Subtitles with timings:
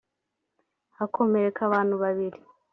[0.97, 2.39] hakomereka abantu babiri